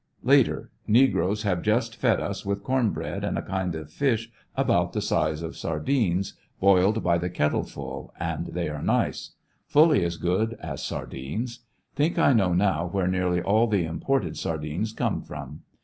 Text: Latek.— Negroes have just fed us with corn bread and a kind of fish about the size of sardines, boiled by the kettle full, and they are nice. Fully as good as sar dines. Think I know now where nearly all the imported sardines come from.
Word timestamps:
Latek.— 0.25 0.69
Negroes 0.87 1.43
have 1.43 1.61
just 1.61 1.95
fed 1.95 2.19
us 2.19 2.43
with 2.43 2.63
corn 2.63 2.89
bread 2.89 3.23
and 3.23 3.37
a 3.37 3.43
kind 3.43 3.75
of 3.75 3.91
fish 3.91 4.31
about 4.55 4.93
the 4.93 4.99
size 4.99 5.43
of 5.43 5.55
sardines, 5.55 6.33
boiled 6.59 7.03
by 7.03 7.19
the 7.19 7.29
kettle 7.29 7.61
full, 7.63 8.11
and 8.19 8.47
they 8.47 8.67
are 8.67 8.81
nice. 8.81 9.33
Fully 9.67 10.03
as 10.03 10.17
good 10.17 10.53
as 10.59 10.83
sar 10.83 11.05
dines. 11.05 11.59
Think 11.95 12.17
I 12.17 12.33
know 12.33 12.55
now 12.55 12.87
where 12.87 13.05
nearly 13.07 13.43
all 13.43 13.67
the 13.67 13.85
imported 13.85 14.37
sardines 14.37 14.91
come 14.91 15.21
from. 15.21 15.61